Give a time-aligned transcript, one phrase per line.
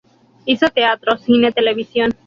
[0.47, 2.11] Hizo teatro, cine, televisión.